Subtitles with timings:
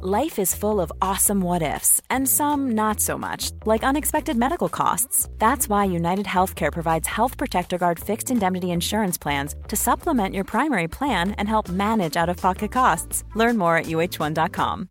[0.00, 4.68] Life is full of awesome what ifs, and some not so much, like unexpected medical
[4.68, 5.28] costs.
[5.38, 10.44] That's why United Healthcare provides Health Protector Guard fixed indemnity insurance plans to supplement your
[10.44, 13.24] primary plan and help manage out of pocket costs.
[13.34, 14.88] Learn more at uh1.com.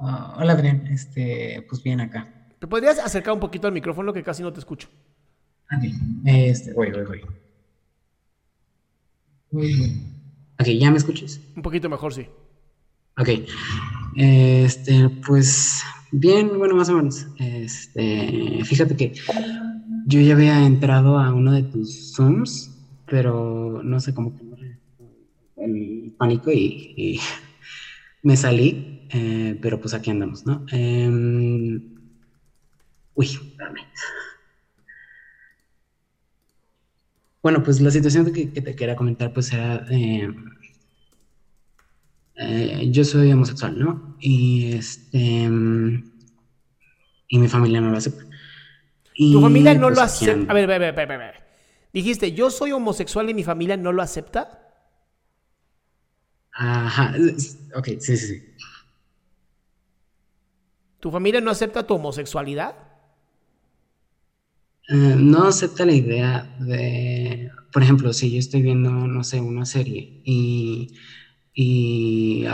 [0.00, 2.32] Ah, hola Adrián, este, pues bien acá.
[2.58, 4.88] ¿Te podrías acercar un poquito al micrófono que casi no te escucho?
[6.24, 7.22] Este, voy, voy, voy.
[10.58, 11.40] Ok, ¿ya me escuchas?
[11.54, 12.26] Un poquito mejor, sí.
[13.18, 13.28] Ok,
[14.16, 17.26] este, pues bien, bueno, más o menos.
[17.38, 19.12] Este, fíjate que
[20.06, 22.70] yo ya había entrado a uno de tus Zooms,
[23.06, 24.34] pero no sé cómo
[25.56, 27.20] el pánico y, y
[28.22, 30.64] me salí, eh, pero pues aquí andamos, ¿no?
[30.70, 31.80] Em,
[33.14, 33.80] uy, espérame.
[37.46, 40.28] Bueno, pues la situación que, que te quería comentar, pues era, eh,
[42.34, 44.16] eh, yo soy homosexual, ¿no?
[44.18, 45.48] Y este,
[47.28, 48.24] y mi familia no lo acepta.
[49.14, 50.50] Y, Tu familia no pues, lo acepta.
[50.50, 51.44] A ver, a ver, a ver, a ver, a ver.
[51.92, 54.82] Dijiste, yo soy homosexual y mi familia no lo acepta.
[56.50, 57.14] Ajá,
[57.76, 58.44] ok, sí, sí, sí.
[60.98, 62.85] ¿Tu familia no acepta tu homosexualidad?
[64.88, 69.64] Eh, no acepta la idea de, por ejemplo, si yo estoy viendo, no sé, una
[69.66, 70.88] serie y,
[71.54, 72.46] y,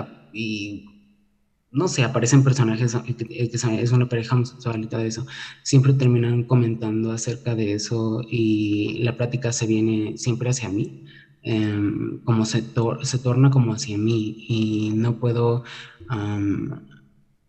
[1.70, 3.14] no sé, aparecen personajes que,
[3.50, 5.24] que son- es una pareja homosexual y todo eso,
[5.62, 10.94] siempre terminan comentando acerca de eso y la plática se viene siempre hacia mí,
[11.42, 15.62] em, como se, tor- se torna como hacia mí y no puedo...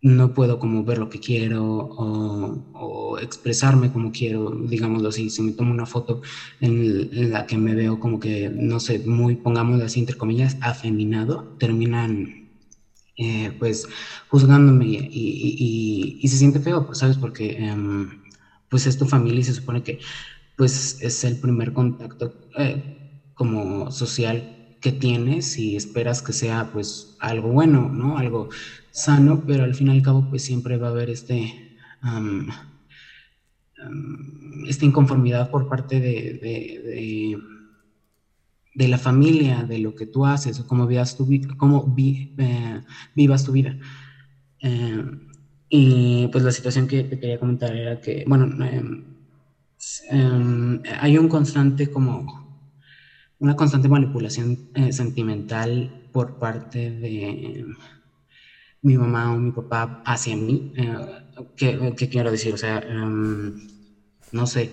[0.04, 5.54] no puedo como ver lo que quiero o, expresarme como quiero, digámoslo así, si me
[5.54, 6.20] tomo una foto
[6.60, 11.48] en, la que me veo como que, no sé, muy, pongámoslo así, entre comillas, afeminado,
[11.58, 12.26] terminan
[13.16, 13.86] eh, pues
[14.28, 17.18] juzgándome y se siente feo, pues, ¿sabes?
[17.18, 18.10] Porque em,
[18.68, 19.98] pues es tu familia y se supone que
[20.56, 22.82] pues es el primer contacto eh,
[23.34, 24.48] como social
[24.84, 28.18] que tienes y esperas que sea pues algo bueno, ¿no?
[28.18, 28.48] Algo
[28.92, 31.54] sano, pero al fin y al cabo pues siempre va a haber este,
[34.68, 37.36] esta inconformidad por parte de, de- de-
[38.88, 42.80] la familia, de lo que tú haces o cómo vivas tu, cómo vi- eh,
[43.44, 43.76] tu vida.
[44.60, 45.04] Eh,
[45.68, 49.04] y pues la situación que te quería comentar era que, bueno, em,
[50.10, 52.26] em, hay un constante como
[53.44, 57.66] una constante manipulación eh, sentimental por parte de
[58.80, 60.72] mi mamá o mi papá hacia mí.
[60.74, 60.96] Eh,
[61.54, 62.54] ¿qué, quiero decir?
[62.54, 63.54] O sea, em,
[64.32, 64.72] no sé,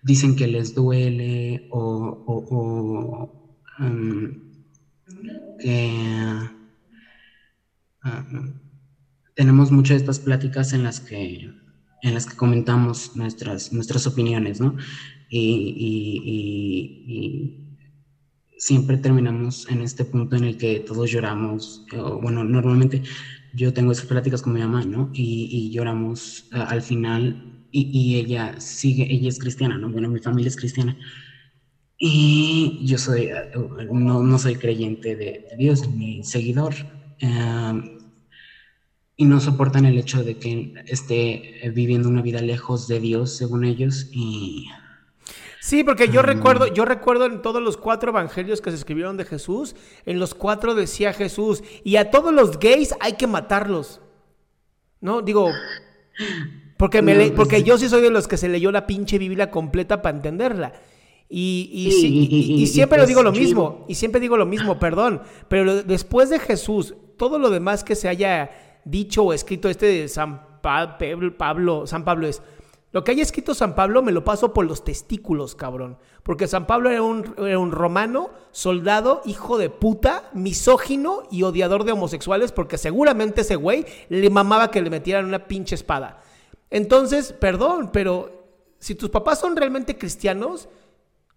[0.00, 3.28] dicen que les duele o,
[3.80, 4.40] em,
[5.58, 5.88] que
[8.04, 8.54] em,
[9.34, 11.50] tenemos muchas de estas pláticas en las que,
[12.02, 14.76] en las que comentamos nuestras, nuestras opiniones, ¿no?
[15.28, 16.24] Y
[18.64, 23.02] siempre terminamos en este punto en el que todos lloramos, o, bueno, normalmente
[23.52, 25.10] yo tengo esas pláticas con mi mamá, ¿no?
[25.12, 27.38] Y, y lloramos a- al final,
[27.70, 29.90] y, y ella sigue, ella es cristiana, ¿no?
[29.90, 30.96] Bueno, mi familia es cristiana.
[31.98, 33.48] Y yo soy, eh,
[33.92, 36.74] no, no soy creyente de, de Dios, ni seguidor.
[37.20, 37.72] eh,
[39.16, 43.36] y no soportan el hecho de que esté eh, viviendo una vida lejos de Dios,
[43.36, 44.66] según ellos, y
[45.66, 46.26] Sí, porque yo Mm.
[46.26, 49.74] recuerdo, yo recuerdo en todos los cuatro evangelios que se escribieron de Jesús,
[50.04, 54.02] en los cuatro decía Jesús, y a todos los gays hay que matarlos.
[55.00, 55.22] ¿No?
[55.22, 55.50] Digo,
[56.76, 59.16] porque, me le- pues porque yo sí soy de los que se leyó la pinche
[59.16, 60.74] Biblia completa para entenderla.
[61.30, 64.44] Y, y Sí, y- y- siempre lo pues digo lo mismo, y siempre digo lo
[64.44, 68.50] mismo, perdón, pero después de Jesús, todo lo demás que se haya
[68.84, 72.42] dicho o escrito este de San Pa- Pablo, Pablo- San Pablo es,
[72.94, 75.98] Lo que haya escrito San Pablo me lo paso por los testículos, cabrón.
[76.22, 81.82] Porque San Pablo era un, era un, romano, soldado, hijo de puta, misógino y odiador
[81.82, 86.22] de homosexuales, porque seguramente ese güey le mamaba que le metieran una pinche espada.
[86.70, 88.44] Entonces, perdón, pero
[88.78, 90.68] si tus papás son realmente cristianos,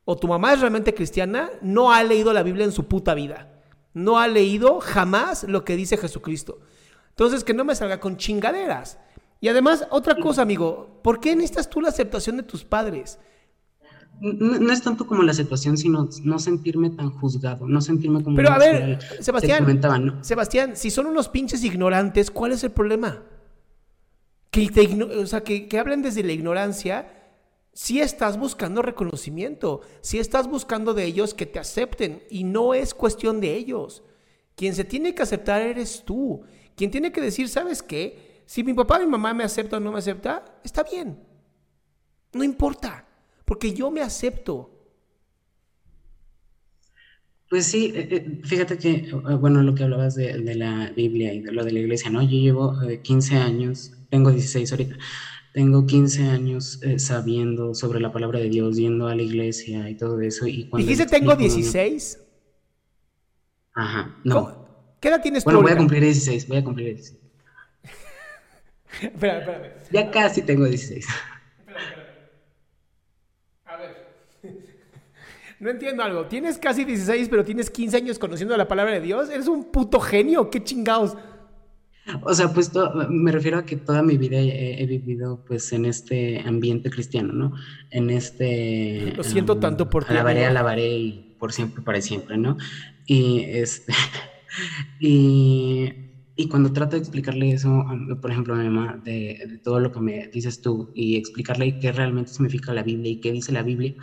[0.06, 3.64] o tu mamá es realmente cristiana, no ha leído la Biblia en su puta vida.
[3.96, 6.60] No ha leído jamás lo que dice Jesucristo.
[7.10, 9.00] Entonces, que no me salga con chingaderas.
[9.40, 13.20] Y además, otra cosa, amigo, ¿por qué necesitas tú la aceptación de tus padres?
[14.20, 18.36] No, es tanto como la aceptación, sino no sentirme tan juzgado, no sentirme como...
[18.36, 23.24] Pero a ver, Sebastián, Sebastián, si son unos pinches ignorantes, ¿cuál es el problema?
[24.50, 24.70] Que,
[25.22, 27.14] o sea, que, que hablen desde la ignorancia,
[27.74, 32.96] si estás buscando reconocimiento, si estás buscando de ellos que te acepten, y no es
[32.96, 34.02] cuestión de ellos.
[34.56, 36.42] Quien se tiene que aceptar eres tú.
[36.76, 38.37] Quien tiene que decir, ¿sabes qué?
[38.48, 41.20] Si mi papá o mi mamá me acepta o no me acepta, está bien.
[42.34, 43.06] No importa,
[43.44, 44.72] porque yo me acepto.
[47.50, 51.42] Pues sí, eh, eh, fíjate que, eh, bueno, lo que hablabas de, la Biblia y
[51.42, 52.22] de lo de la iglesia, ¿no?
[52.22, 52.74] Yo llevo
[53.04, 54.96] 15 años, tengo 16 ahorita,
[55.54, 60.22] tengo 15 años sabiendo sobre la palabra de Dios, yendo a la iglesia y todo
[60.22, 60.48] eso.
[60.48, 62.20] Y cuando ¿Dijiste tengo 16?
[63.74, 64.68] Ajá, no.
[65.02, 65.64] ¿Qué edad tienes bueno, tú?
[65.64, 67.27] Bueno, voy a cumplir 16, voy a cumplir 16.
[69.02, 69.68] Espera, espérame.
[69.92, 71.08] Ya casi tengo 16.
[73.66, 74.08] A ver.
[75.60, 76.26] No entiendo algo.
[76.26, 79.28] Tienes casi 16, pero tienes 15 años conociendo la palabra de Dios.
[79.32, 80.52] ¿Eres un puto genio?
[80.52, 81.18] ¿Qué chingados?
[82.22, 82.72] O sea, pues
[83.10, 87.54] me refiero a que toda mi vida he, vivido pues en este ambiente cristiano, ¿no?
[87.90, 89.14] En este...
[89.16, 90.12] Lo siento tanto por ti.
[90.12, 92.58] Alabaré, alabaré y por siempre, para siempre, ¿no?
[93.06, 93.94] Y este...
[95.00, 96.07] y
[96.38, 97.84] y cuando trato de explicarle eso,
[98.22, 101.92] por ejemplo, a mi mamá, de, todo lo que me dices tú, y explicarle qué
[101.92, 103.96] realmente significa la Biblia y qué dice la Biblia,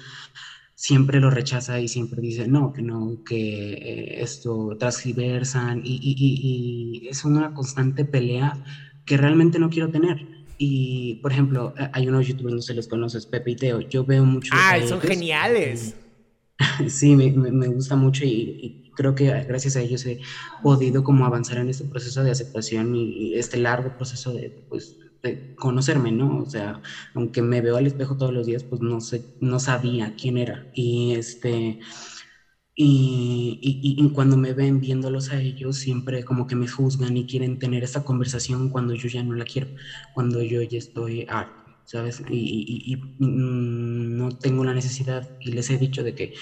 [0.75, 7.04] siempre lo rechaza y siempre dice, no, que no, que eh, esto transgiversan, y, y,
[7.04, 8.62] y, es una constante pelea
[9.06, 10.26] que realmente no quiero tener.
[10.58, 14.25] Y, por ejemplo, hay unos youtubers, no se les conoces, Pepe y Teo, yo veo
[14.25, 14.52] mucho...
[14.52, 15.94] Ah, son geniales.
[16.88, 20.18] Sí, me, me, gusta mucho y creo que gracias a ellos he
[20.62, 24.96] podido como avanzar en este proceso de aceptación y, este largo proceso de, pues,
[25.56, 26.38] conocerme, ¿no?
[26.42, 26.80] O sea,
[27.14, 30.66] aunque me veo al espejo todos los días, pues no sé, no sabía quién era.
[30.72, 31.78] Y este,
[32.76, 37.58] y, y, cuando me ven viéndolos a ellos, siempre como que me juzgan y quieren
[37.58, 39.70] tener esta conversación cuando yo ya no la quiero,
[40.12, 41.63] cuando yo ya estoy harto.
[41.84, 42.22] ¿Sabes?
[42.31, 46.34] Y, y no tengo la necesidad, y les he dicho de que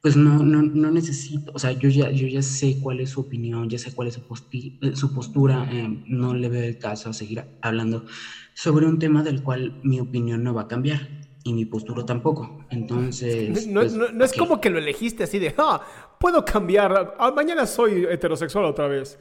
[0.00, 3.20] pues no, no, no, necesito, o sea, yo ya, yo ya sé cuál es su
[3.20, 4.22] opinión, ya sé cuál es su,
[4.52, 8.06] eh, su postura, eh, no le veo el caso a seguir hablando
[8.54, 11.08] sobre un tema del cual mi opinión no va a cambiar
[11.42, 12.64] y mi postura tampoco.
[12.70, 13.66] Entonces...
[13.68, 15.82] No, pues, no, es como que lo elegiste así de, ah,
[16.20, 19.18] puedo cambiar, ah, mañana soy heterosexual otra vez.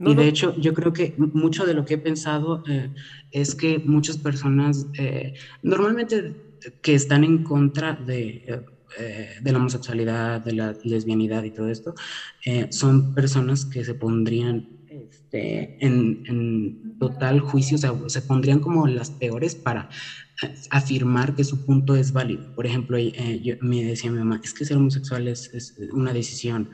[0.00, 2.90] Y de hecho, yo creo que mucho de lo que he pensado eh,
[3.30, 4.86] es que muchas personas,
[5.62, 6.36] normalmente
[6.82, 8.64] que están en contra de
[8.98, 11.94] eh, de la homosexualidad, de la lesbianidad y todo esto,
[12.44, 18.88] eh, son personas que se pondrían este, en, total juicio, o sea, se pondrían como
[18.88, 19.88] las peores para
[20.42, 22.52] eh, afirmar que su punto es válido.
[22.56, 26.70] Por ejemplo, yo, me decía mi mamá, es que ser homosexual es, una decisión.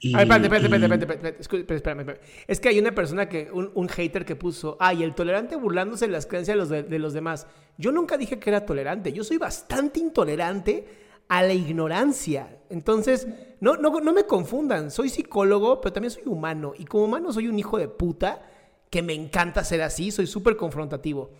[0.00, 5.02] Y, espérate, espérate, espérate, Es que hay una persona que, un, hater que puso, ay,
[5.02, 7.46] el tolerante burlándose de las creencias de los, de los demás.
[7.78, 10.86] Yo nunca dije que era tolerante, yo soy bastante intolerante
[11.28, 12.58] a la ignorancia.
[12.70, 13.26] Entonces,
[13.60, 16.74] no, no, no me confundan, soy psicólogo, pero también soy humano.
[16.78, 18.42] Y como humano soy un hijo de puta,
[18.90, 21.30] que me encanta ser así, soy súper confrontativo.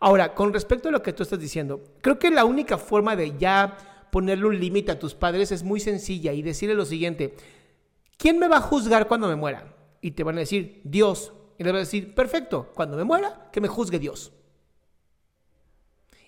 [0.00, 3.36] Ahora, con respecto a lo que tú estás diciendo, creo que la única forma de
[3.38, 7.34] ya ponerle un límite a tus padres es muy sencilla y decirle lo siguiente,
[8.18, 9.74] ¿quién me va a juzgar cuando me muera?
[10.02, 11.32] Y te van a decir, Dios.
[11.56, 14.32] Y le vas a decir, perfecto, cuando me muera, que me juzgue Dios.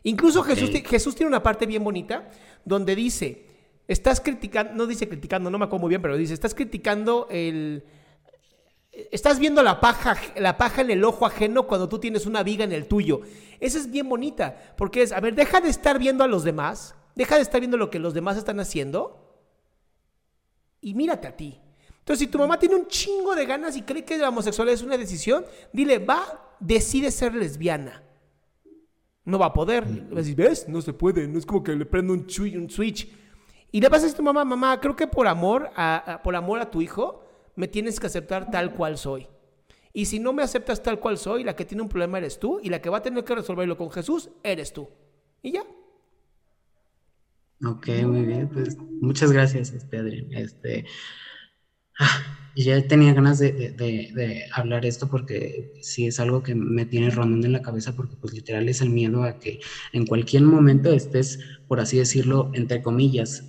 [0.02, 2.30] Incluso Jesús, Jesús tiene una parte bien bonita
[2.64, 3.46] donde dice,
[3.86, 7.84] estás criticando, no dice criticando, no me acuerdo muy bien, pero dice, estás criticando el...
[9.12, 12.64] Estás viendo la paja, la paja en el ojo ajeno cuando tú tienes una viga
[12.64, 13.20] en el tuyo.
[13.60, 16.96] Esa es bien bonita, porque es, a ver, deja de estar viendo a los demás,
[17.14, 19.30] deja de estar viendo lo que los demás están haciendo
[20.80, 21.60] y mírate a ti.
[22.10, 24.82] Entonces, si tu mamá tiene un chingo de ganas y cree que la homosexualidad es
[24.82, 28.02] una decisión, dile, va, decide ser lesbiana.
[29.24, 29.84] No va a poder.
[30.34, 30.68] ¿ves?
[30.68, 31.28] No se puede.
[31.28, 33.08] No es como que le prendo un, switch.
[33.70, 36.34] Y le vas a decir a tu mamá, mamá, creo que por amor a, por
[36.34, 37.22] amor a tu hijo,
[37.54, 39.28] me tienes que aceptar tal cual soy.
[39.92, 42.58] Y si no me aceptas tal cual soy, la que tiene un problema eres tú
[42.60, 44.88] y la que va a tener que resolverlo con Jesús, eres tú.
[45.42, 45.62] Y ya.
[47.64, 48.48] Ok, muy bien.
[48.48, 50.26] Pues muchas gracias, este, Adrián.
[50.32, 50.86] Este,
[52.00, 56.84] ah, ya tenía ganas de, de, de, hablar esto porque sí es algo que me
[56.84, 59.60] tiene rondando en la cabeza porque pues literal es el miedo a que
[59.92, 61.38] en cualquier momento estés,
[61.68, 63.44] por así decirlo, entre comillas,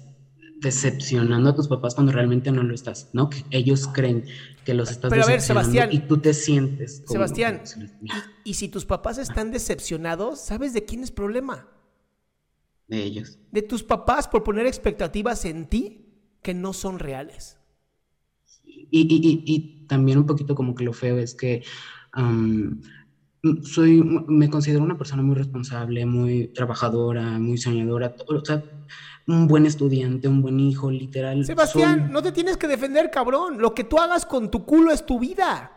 [0.62, 3.30] decepcionando a tus papás cuando realmente no lo estás, ¿no?
[3.30, 4.26] Que ellos creen
[4.64, 7.04] que los estás Pero a ver, Sebastián, y tú te sientes.
[7.08, 7.64] Sebastián,
[8.44, 11.68] y, si tus papás están decepcionados, ¿sabes de quién es problema?
[12.88, 13.40] De ellos.
[13.52, 17.58] De tus papás por poner expectativas en ti que no son reales.
[18.92, 21.64] Y, y, y también un poquito como que lo feo es que
[23.64, 28.64] soy, me considero una persona muy responsable, muy trabajadora, muy soñadora, o sea,
[29.28, 31.46] un buen estudiante, un buen hijo, literal.
[31.46, 33.60] Sebastián, no te tienes que defender, cabrón.
[33.60, 35.72] Lo que tú hagas con tu culo es tu vida.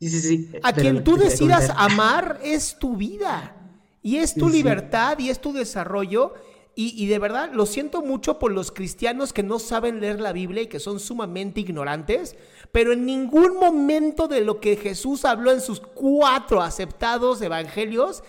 [0.00, 0.50] Sí, sí, sí.
[0.62, 3.56] A quien tú decidas amar es tu vida.
[4.02, 6.34] Y es tu libertad y es tu desarrollo.
[6.74, 10.62] Y, de verdad, lo siento mucho por los cristianos que no saben leer la Biblia
[10.62, 12.34] y que son sumamente ignorantes,
[12.72, 18.24] pero en ningún momento de lo que Jesús habló en sus cuatro aceptados evangelios,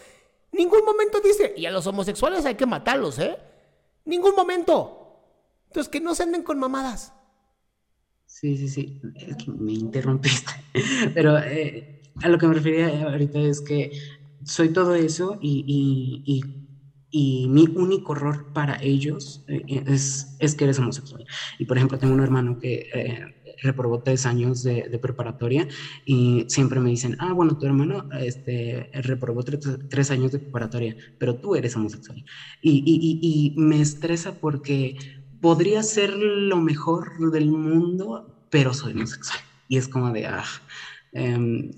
[0.51, 3.37] ningún momento dice, y a los homosexuales hay que matarlos, ¿eh?
[4.05, 5.03] Ningún momento.
[5.67, 7.13] Entonces, que no se anden con mamadas.
[8.25, 9.01] Sí, sí, sí.
[9.15, 10.51] Es que me interrumpiste.
[11.13, 13.91] Pero eh, a lo que me refería ahorita es que
[14.43, 16.43] soy todo eso y,
[17.13, 21.25] mi único error para ellos eh, es, es, que eres homosexual.
[21.59, 25.67] Y por ejemplo, tengo un hermano que eh, reprobó tres años de, preparatoria
[26.05, 31.35] y siempre me dicen, ah, bueno, tu hermano este, reprobó tres, años de preparatoria, pero
[31.35, 32.23] tú eres homosexual.
[32.61, 32.83] Y,
[33.21, 34.95] y, me estresa porque
[35.39, 39.39] podría ser lo mejor del mundo, pero soy homosexual.
[39.67, 40.43] Y es como de, ah,
[41.11, 41.71] em,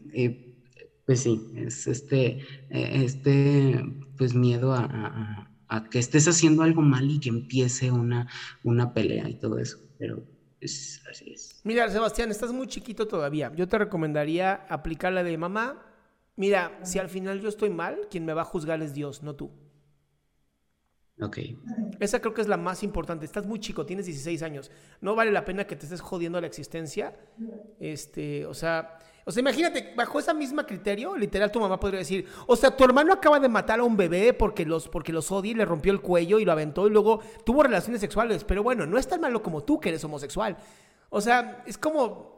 [1.05, 3.83] pues sí, es este, e, este
[4.17, 8.27] pues miedo a, a, que estés haciendo algo mal y que empiece una,
[8.63, 9.77] una pelea y todo eso.
[9.97, 10.23] Pero
[11.09, 11.61] así es.
[11.63, 13.51] Mira, Sebastián, estás muy chiquito todavía.
[13.55, 15.85] Yo te recomendaría aplicar la de mamá.
[16.35, 19.35] Mira, si al final yo estoy mal, quien me va a juzgar es Dios, no
[19.35, 19.51] tú.
[21.21, 21.37] Ok.
[21.99, 23.25] Esa creo que es la más importante.
[23.25, 24.71] Estás muy chico, tienes 16 años.
[24.99, 27.17] No vale la pena que te estés jodiendo la existencia.
[27.79, 32.27] Este, o sea, o sea, imagínate, bajo ese mismo criterio, literal tu mamá podría decir,
[32.45, 35.51] o sea, tu hermano acaba de matar a un bebé porque los, porque los odia
[35.51, 38.85] y le rompió el cuello y lo aventó y luego tuvo relaciones sexuales, pero bueno,
[38.85, 40.57] no es tan malo como tú que eres homosexual.
[41.09, 42.35] O sea, es como,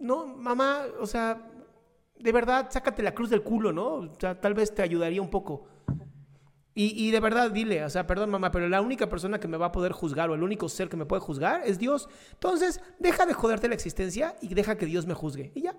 [0.00, 1.48] no, mamá, o sea,
[2.18, 3.86] de verdad, sácate la cruz del culo, ¿no?
[3.94, 5.68] O sea, tal vez te ayudaría un poco.
[6.74, 9.56] Y, y, de verdad, dile, o sea, perdón mamá, pero la única persona que me
[9.56, 12.08] va a poder juzgar o el único ser que me puede juzgar es Dios.
[12.32, 15.52] Entonces, deja de joderte la existencia y deja que Dios me juzgue.
[15.54, 15.76] Y ya.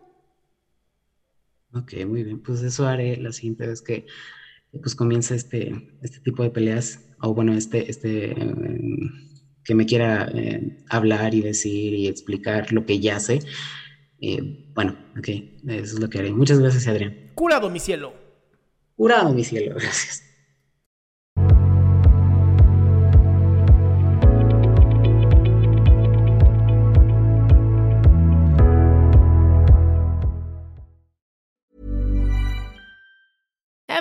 [1.77, 2.39] Ok, muy bien.
[2.41, 4.05] Pues eso haré la siguiente vez que
[4.81, 8.36] pues comience este, este tipo de peleas, o bueno, este, este,
[9.63, 13.39] que me quiera eh, hablar y decir y explicar lo que ya sé.
[14.19, 15.27] Eh, bueno, ok,
[15.67, 16.31] eso es lo que haré.
[16.31, 17.31] Muchas gracias, Adrián.
[17.36, 18.13] Curado, mi cielo.
[18.96, 20.26] Curado, mi cielo, gracias.